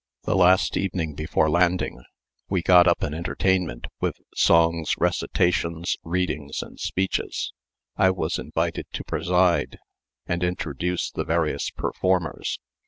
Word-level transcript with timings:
The 0.23 0.33
last 0.35 0.77
evening 0.77 1.13
before 1.13 1.47
landing 1.47 2.01
we 2.49 2.63
got 2.63 2.87
up 2.87 3.03
an 3.03 3.13
entertainment 3.13 3.85
with 3.99 4.15
songs, 4.33 4.95
recitations, 4.97 5.95
readings, 6.03 6.63
and 6.63 6.79
speeches. 6.79 7.53
I 7.97 8.09
was 8.09 8.39
invited 8.39 8.87
to 8.93 9.03
preside 9.03 9.77
and 10.25 10.43
introduce 10.43 11.11
the 11.11 11.23
various 11.23 11.69
performers. 11.69 12.57